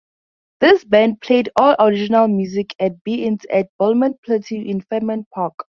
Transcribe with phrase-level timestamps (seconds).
[0.61, 5.67] This band played all original music at "Be-ins" at Belmont Plateau in Fairmount Park.